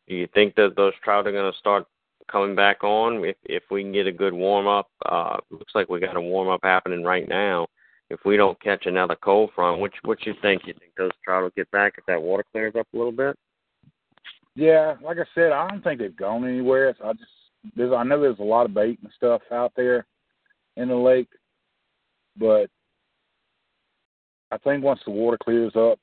do 0.08 0.14
you 0.14 0.26
think 0.34 0.54
that 0.56 0.74
those 0.76 0.92
trout 1.02 1.26
are 1.26 1.32
going 1.32 1.50
to 1.50 1.58
start 1.58 1.86
coming 2.30 2.54
back 2.54 2.82
on 2.84 3.24
if 3.24 3.36
if 3.44 3.62
we 3.70 3.82
can 3.82 3.92
get 3.92 4.06
a 4.06 4.12
good 4.12 4.32
warm 4.32 4.66
up? 4.66 4.88
Uh, 5.06 5.36
looks 5.50 5.74
like 5.74 5.88
we 5.88 6.00
got 6.00 6.16
a 6.16 6.20
warm 6.20 6.48
up 6.48 6.60
happening 6.62 7.02
right 7.02 7.28
now. 7.28 7.66
If 8.10 8.20
we 8.24 8.36
don't 8.36 8.60
catch 8.60 8.86
another 8.86 9.16
cold 9.16 9.50
front, 9.54 9.80
which 9.80 9.94
what 10.02 10.24
you 10.26 10.34
think? 10.42 10.62
You 10.66 10.74
think 10.78 10.92
those 10.96 11.10
trout 11.24 11.42
will 11.42 11.50
get 11.56 11.70
back 11.70 11.94
if 11.96 12.04
that 12.06 12.20
water 12.20 12.44
clears 12.52 12.74
up 12.78 12.86
a 12.92 12.96
little 12.96 13.12
bit? 13.12 13.36
Yeah, 14.54 14.96
like 15.02 15.16
I 15.18 15.24
said, 15.34 15.52
I 15.52 15.66
don't 15.68 15.82
think 15.82 15.98
they've 15.98 16.16
gone 16.16 16.46
anywhere. 16.46 16.94
So 16.98 17.06
I 17.08 17.12
just 17.14 17.30
there's 17.74 17.92
I 17.92 18.02
know 18.02 18.20
there's 18.20 18.38
a 18.38 18.44
lot 18.44 18.66
of 18.66 18.74
bait 18.74 18.98
and 19.02 19.12
stuff 19.16 19.40
out 19.50 19.72
there 19.76 20.06
in 20.76 20.88
the 20.88 20.94
lake, 20.94 21.28
but 22.36 22.66
I 24.50 24.58
think 24.58 24.84
once 24.84 25.00
the 25.04 25.12
water 25.12 25.38
clears 25.42 25.74
up 25.76 25.98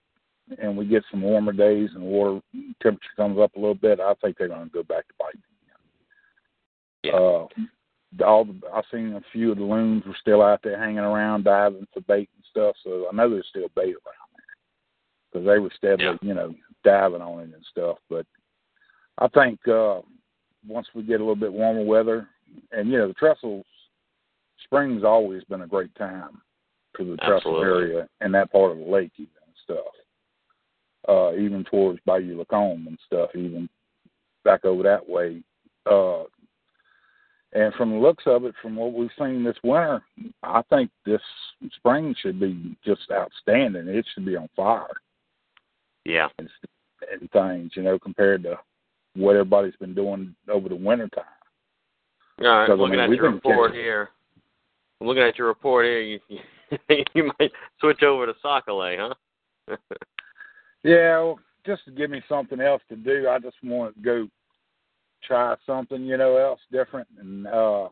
and 0.58 0.76
we 0.76 0.86
get 0.86 1.04
some 1.12 1.22
warmer 1.22 1.52
days 1.52 1.90
and 1.94 2.04
water 2.04 2.42
temperature 2.82 3.10
comes 3.16 3.38
up 3.40 3.56
a 3.56 3.60
little 3.60 3.76
bit, 3.76 4.00
I 4.00 4.14
think 4.16 4.38
they're 4.38 4.48
going 4.48 4.66
to 4.66 4.74
go 4.74 4.84
back 4.84 5.08
to 5.08 5.14
biting 5.20 5.42
Yeah. 7.04 7.14
Uh, 7.14 7.48
all 8.26 8.46
the, 8.46 8.60
I've 8.74 8.84
seen 8.92 9.14
a 9.14 9.22
few 9.32 9.52
of 9.52 9.58
the 9.58 9.64
loons 9.64 10.04
were 10.06 10.18
still 10.20 10.42
out 10.42 10.62
there 10.64 10.80
hanging 10.80 11.00
around 11.00 11.44
diving 11.44 11.88
for 11.94 12.02
bait 12.02 12.30
and 12.36 12.46
stuff, 12.50 12.76
so 12.84 13.08
I 13.12 13.16
know 13.16 13.30
there's 13.30 13.48
still 13.50 13.70
bait 13.76 13.94
around 13.94 14.30
there 14.36 15.32
because 15.32 15.48
they 15.48 15.60
were 15.60 15.72
steadily, 15.78 16.18
Yeah. 16.22 16.28
you 16.28 16.34
know, 16.34 16.54
diving 16.84 17.22
on 17.22 17.42
it 17.42 17.54
and 17.54 17.66
stuff. 17.70 17.98
But 18.10 18.26
I 19.20 19.28
think 19.28 19.60
uh, 19.68 20.02
once 20.68 20.88
we 20.94 21.04
get 21.04 21.22
a 21.22 21.24
little 21.24 21.36
bit 21.36 21.54
warmer 21.54 21.84
weather, 21.84 22.28
and 22.72 22.90
you 22.90 22.98
know, 22.98 23.08
the 23.08 23.14
trestles, 23.14 23.66
spring's 24.64 25.04
always 25.04 25.44
been 25.46 25.62
a 25.62 25.68
great 25.68 25.94
time 25.96 26.42
for 26.96 27.04
the 27.04 27.18
trestle 27.18 27.62
area 27.62 28.08
and 28.22 28.34
that 28.34 28.52
part 28.52 28.72
of 28.72 28.80
the 28.80 28.84
lake 28.84 29.12
even 29.18 29.30
and 29.46 29.56
stuff. 29.64 29.86
Uh, 31.08 31.34
even 31.36 31.64
towards 31.64 32.00
Bayou 32.06 32.38
Lacombe 32.38 32.88
and 32.88 32.98
stuff, 33.06 33.30
even 33.36 33.70
back 34.44 34.66
over 34.66 34.84
that 34.84 35.08
way. 35.08 35.42
Uh, 35.86 36.24
and 37.54 37.74
from 37.76 37.92
the 37.92 37.98
looks 37.98 38.24
of 38.28 38.46
it, 38.46 38.54
from 38.62 38.76
what 38.76 38.94
we've 38.94 39.10
seen 39.18 39.44
this 39.44 39.58
winter, 39.64 40.02
I 40.44 40.62
think 40.70 40.92
this 41.06 41.22
spring 41.78 42.16
should 42.22 42.40
be 42.40 42.76
just 42.86 43.02
outstanding. 43.12 43.88
It 43.88 44.06
should 44.14 44.26
be 44.26 44.36
on 44.36 44.50
fire 44.56 44.88
Yeah. 46.06 46.28
and, 46.38 46.50
and 47.12 47.32
things, 47.32 47.72
you 47.76 47.82
know, 47.84 47.98
compared 47.98 48.44
to 48.44 48.60
what 49.16 49.32
everybody's 49.36 49.76
been 49.78 49.96
doing 49.96 50.36
over 50.48 50.70
the 50.70 50.76
winter 50.76 51.08
time. 51.10 51.24
All 52.42 52.46
right. 52.46 52.66
Because, 52.68 52.80
I 52.80 52.82
looking 52.82 52.98
mean, 53.00 53.12
at 53.12 53.16
your 53.18 53.32
report 53.32 53.72
catching- 53.72 53.84
here. 53.84 54.10
I'm 55.02 55.08
looking 55.08 55.24
at 55.24 55.38
your 55.38 55.48
report 55.48 55.86
here. 55.86 56.02
You 56.02 56.20
you 57.16 57.32
might 57.40 57.52
switch 57.80 58.04
over 58.04 58.26
to 58.26 58.34
sac-a-lait, 58.42 59.00
huh? 59.00 59.14
Yeah, 60.84 61.20
well, 61.20 61.40
just 61.66 61.84
to 61.86 61.92
give 61.92 62.10
me 62.10 62.22
something 62.30 62.62
else 62.62 62.82
to 62.90 62.96
do, 62.96 63.28
I 63.30 63.38
just 63.40 63.58
want 63.64 63.96
to 63.96 64.02
go 64.02 64.28
try 65.24 65.56
something, 65.66 66.04
you 66.04 66.18
know, 66.18 66.38
else 66.38 66.60
different. 66.72 67.08
And 67.20 67.48
uh 67.48 67.90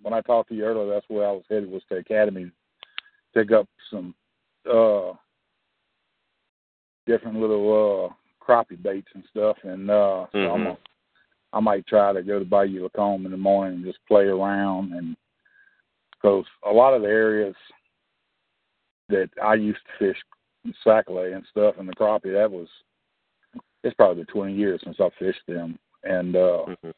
when 0.00 0.12
I 0.12 0.20
talked 0.20 0.48
to 0.48 0.54
you 0.54 0.64
earlier, 0.64 0.92
that's 0.92 1.08
where 1.08 1.28
I 1.28 1.32
was 1.32 1.44
headed 1.48 1.70
was 1.70 1.82
to 1.88 1.96
Academy, 1.96 2.50
pick 3.34 3.52
up 3.52 3.68
some 3.90 4.14
uh 4.70 5.12
different 7.06 7.38
little 7.40 8.10
uh 8.10 8.14
crappie 8.44 8.82
baits 8.82 9.08
and 9.14 9.24
stuff. 9.30 9.56
And 9.62 9.90
uh 9.90 10.26
so 10.32 10.38
I'm 10.38 10.64
Mhm. 10.64 11.62
might 11.62 11.86
try 11.86 12.12
to 12.12 12.22
go 12.22 12.38
to 12.38 12.44
Bayou 12.44 12.82
Lacombe 12.82 13.26
in 13.26 13.30
the 13.30 13.36
morning 13.36 13.74
and 13.76 13.84
just 13.84 13.98
play 14.06 14.24
around 14.24 14.92
and 14.92 15.16
because 16.12 16.44
a 16.64 16.72
lot 16.72 16.94
of 16.94 17.02
the 17.02 17.08
areas 17.08 17.54
that 19.08 19.28
I 19.42 19.54
used 19.54 19.80
to 19.86 19.98
fish 19.98 20.22
sac-a-lait 20.84 21.32
and 21.32 21.44
stuff 21.50 21.74
and 21.78 21.88
the 21.88 21.92
crappie, 21.92 22.32
that 22.32 22.50
was 22.50 22.68
it's 23.84 23.94
probably 23.96 24.22
been 24.22 24.32
twenty 24.32 24.54
years 24.54 24.80
since 24.84 24.96
I 25.00 25.10
fished 25.18 25.42
them. 25.48 25.78
And 26.04 26.36
uh 26.36 26.64
Mhm. 26.66 26.92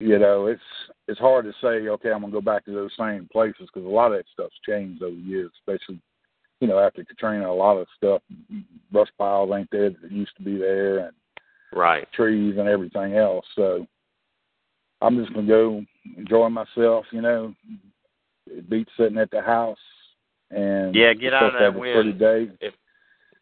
you 0.00 0.18
know, 0.18 0.46
it's 0.46 0.62
it's 1.08 1.20
hard 1.20 1.44
to 1.44 1.52
say, 1.60 1.88
okay, 1.88 2.10
I'm 2.12 2.20
gonna 2.20 2.32
go 2.32 2.40
back 2.40 2.64
to 2.64 2.72
those 2.72 2.94
same 2.98 3.28
places 3.32 3.68
because 3.72 3.84
a 3.84 3.88
lot 3.88 4.12
of 4.12 4.18
that 4.18 4.26
stuff's 4.32 4.58
changed 4.66 5.02
over 5.02 5.14
the 5.14 5.20
years, 5.22 5.50
especially 5.54 6.00
you 6.60 6.68
know 6.68 6.78
after 6.78 7.04
Katrina. 7.04 7.50
A 7.50 7.52
lot 7.52 7.76
of 7.76 7.86
stuff, 7.96 8.22
brush 8.90 9.08
piles 9.18 9.50
ain't 9.54 9.70
there 9.70 9.90
that 9.90 10.10
used 10.12 10.36
to 10.36 10.42
be 10.42 10.56
there, 10.58 10.98
and 10.98 11.16
Right. 11.72 12.10
trees 12.12 12.56
and 12.58 12.68
everything 12.68 13.14
else. 13.16 13.46
So 13.54 13.86
I'm 15.00 15.16
just 15.16 15.32
gonna 15.32 15.46
go 15.46 15.84
enjoy 16.16 16.48
myself. 16.48 17.06
You 17.12 17.20
know, 17.22 17.54
it 18.46 18.68
beats 18.68 18.90
sitting 18.96 19.18
at 19.18 19.30
the 19.30 19.40
house 19.42 19.78
and 20.50 20.94
Yeah, 20.94 21.14
get 21.14 21.32
out 21.34 21.44
of 21.46 21.52
supposed 21.52 21.58
to 21.60 21.64
have 21.64 21.74
that 21.74 21.78
a 21.80 21.82
pretty 21.82 22.10
wind. 22.10 22.58
day 22.58 22.72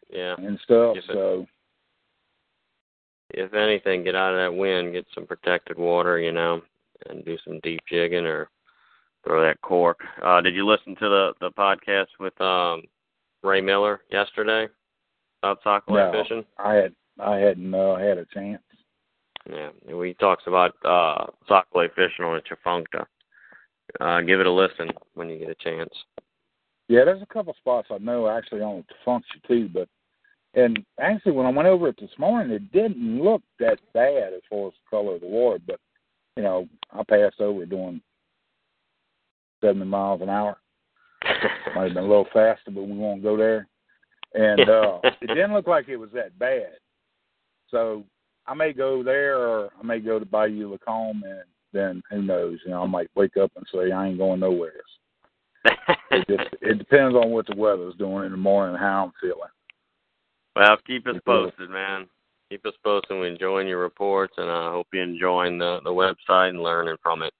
Yeah. 0.09 0.35
and 0.37 0.59
stuff. 0.61 0.97
If 0.97 1.09
it- 1.09 1.13
So 1.13 1.47
If 3.33 3.53
anything, 3.53 4.03
get 4.03 4.15
out 4.15 4.33
of 4.33 4.39
that 4.39 4.57
wind, 4.57 4.93
get 4.93 5.05
some 5.13 5.25
protected 5.25 5.77
water, 5.77 6.19
you 6.19 6.31
know, 6.31 6.61
and 7.09 7.25
do 7.25 7.37
some 7.43 7.59
deep 7.61 7.81
jigging 7.89 8.25
or 8.25 8.49
throw 9.23 9.41
that 9.41 9.61
cork. 9.61 9.99
Uh 10.21 10.41
did 10.41 10.55
you 10.55 10.65
listen 10.67 10.95
to 10.95 11.09
the 11.09 11.33
the 11.39 11.51
podcast 11.51 12.07
with 12.19 12.39
um 12.41 12.83
Ray 13.41 13.61
Miller 13.61 14.01
yesterday 14.11 14.67
about 15.41 15.59
sac-a-lait 15.63 16.11
No. 16.11 16.23
fishing? 16.23 16.45
I 16.57 16.73
had 16.75 16.95
I 17.19 17.37
hadn't 17.37 17.73
uh, 17.73 17.95
had 17.97 18.17
a 18.17 18.25
chance. 18.33 18.61
Yeah, 19.49 19.69
he 19.87 20.13
talks 20.13 20.43
about 20.47 20.73
uh 20.85 21.25
sac-a-lait 21.47 21.91
fishing 21.95 22.25
on 22.25 22.35
the 22.39 22.41
Tchefuncte. 22.41 23.05
Uh, 23.99 24.21
give 24.21 24.39
it 24.39 24.45
a 24.47 24.51
listen 24.51 24.89
when 25.15 25.29
you 25.29 25.37
get 25.39 25.49
a 25.49 25.55
chance. 25.55 25.93
Yeah, 26.87 27.05
there's 27.05 27.21
a 27.21 27.33
couple 27.33 27.53
spots 27.59 27.87
I 27.91 27.97
know 27.97 28.27
actually 28.29 28.61
on 28.61 28.83
Tchefuncte 29.05 29.47
too, 29.47 29.69
but 29.73 29.87
and 30.55 30.83
actually 30.99 31.31
when 31.31 31.45
I 31.45 31.49
went 31.49 31.67
over 31.67 31.87
it 31.87 31.99
this 31.99 32.11
morning, 32.17 32.51
it 32.51 32.71
didn't 32.71 33.23
look 33.23 33.41
that 33.59 33.79
bad 33.93 34.33
as 34.33 34.41
far 34.49 34.67
as 34.67 34.73
the 34.73 34.89
color 34.89 35.15
of 35.15 35.21
the 35.21 35.27
water. 35.27 35.59
But 35.65 35.79
you 36.37 36.43
know, 36.43 36.67
I 36.91 37.03
passed 37.03 37.39
over 37.39 37.65
doing 37.65 38.01
seventy 39.61 39.85
miles 39.85 40.21
an 40.21 40.29
hour. 40.29 40.57
Might 41.75 41.85
have 41.85 41.93
been 41.93 42.03
a 42.03 42.07
little 42.07 42.27
faster, 42.33 42.71
but 42.71 42.83
we 42.83 42.97
won't 42.97 43.23
go 43.23 43.37
there. 43.37 43.67
And 44.33 44.69
uh 44.69 44.99
it 45.21 45.27
didn't 45.27 45.53
look 45.53 45.67
like 45.67 45.89
it 45.89 45.97
was 45.97 46.09
that 46.13 46.37
bad. 46.37 46.73
So 47.69 48.03
I 48.45 48.53
may 48.53 48.73
go 48.73 49.03
there 49.03 49.37
or 49.37 49.69
I 49.79 49.83
may 49.83 49.99
go 49.99 50.19
to 50.19 50.25
Bayou 50.25 50.71
Lacombe 50.71 51.23
and 51.23 51.43
then 51.71 52.03
who 52.11 52.21
knows, 52.21 52.59
you 52.65 52.71
know, 52.71 52.83
I 52.83 52.87
might 52.87 53.09
wake 53.15 53.37
up 53.37 53.51
and 53.55 53.65
say 53.73 53.91
I 53.91 54.07
ain't 54.07 54.17
going 54.17 54.39
nowhere. 54.39 54.73
It 56.11 56.27
just 56.27 56.55
it 56.61 56.77
depends 56.77 57.15
on 57.15 57.31
what 57.31 57.47
the 57.47 57.55
weather's 57.55 57.95
doing 57.95 58.25
in 58.25 58.31
the 58.31 58.37
morning 58.37 58.75
and 58.75 58.83
how 58.83 59.05
I'm 59.05 59.13
feeling. 59.19 59.49
Well, 60.55 60.77
keep 60.85 61.07
us 61.07 61.15
posted, 61.25 61.69
man. 61.69 62.07
Keep 62.49 62.65
us 62.65 62.73
posted. 62.83 63.17
We're 63.17 63.27
enjoying 63.27 63.67
your 63.67 63.79
reports, 63.79 64.33
and 64.37 64.49
I 64.49 64.71
hope 64.71 64.87
you're 64.93 65.03
enjoying 65.03 65.57
the 65.57 65.79
the 65.83 65.89
website 65.89 66.49
and 66.49 66.61
learning 66.61 66.97
from 67.01 67.23
it. 67.23 67.33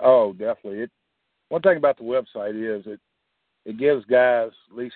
Oh, 0.00 0.32
definitely. 0.32 0.80
It 0.80 0.90
one 1.48 1.62
thing 1.62 1.76
about 1.76 1.98
the 1.98 2.04
website 2.04 2.54
is 2.54 2.84
it 2.86 3.00
it 3.64 3.78
gives 3.78 4.04
guys 4.06 4.50
at 4.70 4.76
least 4.76 4.94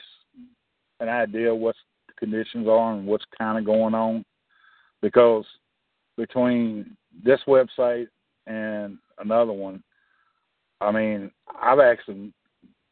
an 1.00 1.08
idea 1.08 1.54
what 1.54 1.76
the 2.08 2.14
conditions 2.14 2.66
are 2.68 2.94
and 2.94 3.06
what's 3.06 3.24
kind 3.38 3.58
of 3.58 3.64
going 3.64 3.94
on. 3.94 4.24
Because 5.00 5.44
between 6.16 6.96
this 7.24 7.40
website 7.46 8.08
and 8.46 8.98
another 9.18 9.52
one, 9.52 9.82
I 10.80 10.90
mean, 10.90 11.30
I've 11.60 11.78
actually 11.78 12.32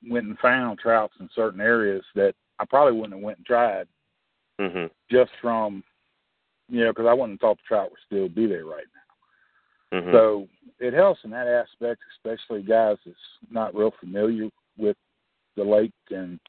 went 0.09 0.27
and 0.27 0.39
found 0.39 0.79
trouts 0.79 1.15
in 1.19 1.29
certain 1.35 1.61
areas 1.61 2.05
that 2.15 2.35
I 2.59 2.65
probably 2.65 2.93
wouldn't 2.93 3.15
have 3.15 3.23
went 3.23 3.39
and 3.39 3.47
tried 3.47 3.87
Mhm. 4.59 4.91
just 5.11 5.31
from, 5.41 5.85
you 6.69 6.85
know, 6.85 6.91
because 6.91 7.07
I 7.07 7.13
wouldn't 7.13 7.33
have 7.33 7.41
thought 7.41 7.57
the 7.59 7.63
trout 7.67 7.91
would 7.91 8.01
still 8.07 8.29
be 8.29 8.47
there 8.47 8.65
right 8.65 8.87
now. 8.95 10.01
Mhm. 10.01 10.13
So 10.13 10.49
it 10.79 10.93
helps 10.93 11.25
in 11.25 11.31
that 11.31 11.47
aspect, 11.47 12.03
especially 12.13 12.63
guys 12.63 12.99
that's 13.05 13.17
not 13.51 13.75
real 13.75 13.91
familiar 13.93 14.51
with 14.77 14.97
the 15.55 15.65
lake 15.65 15.93
and 16.11 16.41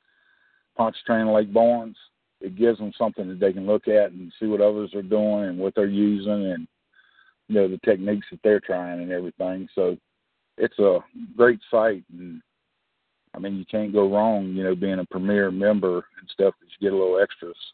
Pontchartrain 0.76 1.32
Lake 1.32 1.52
Borgne. 1.52 1.96
It 2.40 2.56
gives 2.56 2.78
them 2.78 2.94
something 2.94 3.28
that 3.28 3.40
they 3.40 3.54
can 3.54 3.66
look 3.66 3.88
at 3.88 4.12
and 4.12 4.32
see 4.34 4.48
what 4.48 4.62
others 4.62 4.94
are 4.94 5.02
doing 5.02 5.46
and 5.46 5.58
what 5.58 5.74
they're 5.76 5.86
using 5.86 6.52
and 6.52 6.68
you 7.48 7.56
know 7.56 7.68
the 7.68 7.80
techniques 7.80 8.28
that 8.30 8.42
they're 8.44 8.60
trying 8.60 9.02
and 9.02 9.12
everything. 9.12 9.68
So 9.74 9.98
it's 10.58 10.78
a 10.80 11.04
great 11.36 11.60
site 11.72 12.04
and 12.12 12.42
I 13.34 13.40
mean 13.40 13.58
you 13.58 13.66
can't 13.66 13.94
go 13.94 14.12
wrong, 14.12 14.48
you 14.54 14.64
know, 14.64 14.76
being 14.76 15.00
a 15.00 15.06
premier 15.06 15.52
member 15.52 16.06
and 16.20 16.30
stuff 16.30 16.54
because 16.60 16.74
you 16.80 16.90
get 16.90 16.94
a 16.94 16.98
little 16.98 17.20
extras 17.20 17.74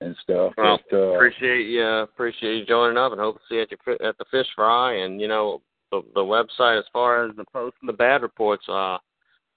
and 0.00 0.14
stuff. 0.22 0.52
Well, 0.56 0.78
but, 0.90 0.96
uh, 0.96 1.00
appreciate 1.14 1.66
you 1.66 1.84
appreciate 1.84 2.58
you 2.58 2.66
joining 2.66 2.98
up, 2.98 3.12
and 3.12 3.20
hope 3.20 3.36
to 3.36 3.42
see 3.48 3.54
you 3.56 3.62
at 3.62 3.70
your 3.70 4.08
at 4.08 4.18
the 4.18 4.24
fish 4.30 4.46
fry. 4.54 4.94
And 4.94 5.20
you 5.20 5.28
know 5.28 5.62
the 5.90 6.02
the 6.14 6.20
website 6.20 6.78
as 6.78 6.84
far 6.92 7.24
as 7.26 7.36
the 7.36 7.44
post 7.52 7.76
and 7.80 7.88
the 7.88 7.92
bad 7.94 8.22
reports. 8.22 8.64
Uh, 8.68 8.98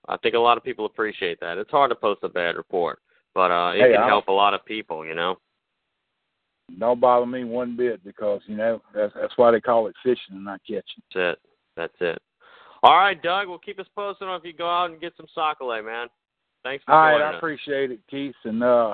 I 0.08 0.18
think 0.24 0.36
a 0.36 0.40
lot 0.40 0.58
of 0.58 0.64
people 0.64 0.86
appreciate 0.86 1.40
that. 1.42 1.58
It's 1.58 1.72
hard 1.72 1.90
to 1.92 1.96
post 1.96 2.22
a 2.24 2.30
bad 2.30 2.56
report, 2.56 3.00
but 3.36 3.52
uh, 3.52 3.72
it 3.76 3.82
Hey, 3.82 3.92
can 3.94 4.02
I'll- 4.02 4.08
help 4.08 4.28
a 4.28 4.32
lot 4.32 4.54
of 4.54 4.64
people. 4.66 5.06
You 5.06 5.14
know. 5.16 5.38
don't 6.80 7.02
bother 7.02 7.26
me 7.26 7.44
one 7.44 7.76
bit 7.76 8.04
because 8.04 8.42
you 8.48 8.56
know 8.56 8.82
that's 8.94 9.14
that's 9.16 9.34
why 9.38 9.52
they 9.52 9.60
call 9.62 9.88
it 9.88 9.96
fishing 10.04 10.36
and 10.36 10.46
not 10.46 10.62
catching. 10.66 11.04
That's 11.14 11.34
it. 11.34 11.40
That's 11.76 11.94
it. 12.02 12.22
All 12.82 12.96
right, 12.98 13.22
Doug. 13.22 13.50
Well, 13.50 13.58
keep 13.60 13.78
us 13.80 13.88
posted 13.94 14.28
on 14.30 14.40
if 14.40 14.46
you 14.46 14.54
go 14.54 14.70
out 14.70 14.90
and 14.90 15.02
get 15.02 15.14
some 15.18 15.26
sockeye, 15.36 15.82
man. 15.82 16.08
Thanks 16.64 16.84
for 16.86 16.94
All 16.94 17.02
right, 17.02 17.22
I 17.22 17.30
us. 17.32 17.36
appreciate 17.38 17.92
it, 17.92 18.00
Keith, 18.10 18.36
and 18.46 18.64
uh 18.64 18.94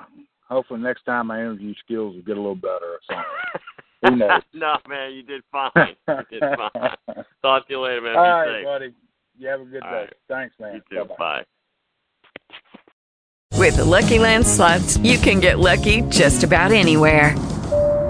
hopefully 0.50 0.80
next 0.80 1.04
time 1.04 1.28
my 1.28 1.40
interview 1.40 1.74
skills 1.84 2.16
will 2.16 2.24
get 2.24 2.38
a 2.38 2.42
little 2.42 2.56
better 2.56 2.74
or 2.86 3.00
something. 3.10 3.25
Who 4.10 4.16
knows? 4.18 4.42
no, 4.54 4.75
man, 4.88 5.14
you 5.14 5.24
did 5.24 5.42
fine. 5.52 5.72
You 6.08 6.16
did 6.30 6.42
fine. 6.42 7.25
Talk 7.42 7.68
to 7.68 7.74
you 7.74 7.80
later, 7.82 8.02
man. 8.02 8.16
All 8.18 8.24
Be 8.24 8.30
right, 8.30 8.58
safe. 8.60 8.66
buddy. 8.66 8.94
You 9.38 9.48
have 9.50 9.62
a 9.62 9.66
good 9.66 9.84
All 9.84 9.92
day. 9.92 9.98
right. 9.98 10.14
Thanks, 10.30 10.56
man. 10.60 10.75
You 10.75 10.82
too. 10.90 11.06
Bye-bye. 11.06 11.16
Bye. 11.18 11.46
With 13.58 13.78
the 13.78 13.86
Lucky 13.86 14.20
Land 14.20 14.46
slots, 14.46 14.98
you 14.98 15.18
can 15.18 15.40
get 15.40 15.60
lucky 15.60 16.02
just 16.04 16.44
about 16.44 16.72
anywhere. 16.72 17.36